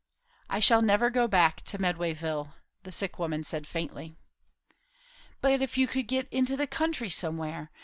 [0.49, 4.15] "I shall never go back to Medwayville," the sick woman said faintly.
[5.41, 7.69] "But if you could get into the country somewhere?